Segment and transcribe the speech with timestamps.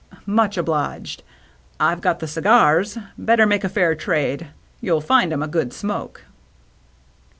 [0.25, 1.21] "Much obliged.
[1.79, 2.97] I've got the cigars.
[3.19, 4.47] Better make a fair trade.
[4.81, 6.23] You'll find 'em a good smoke."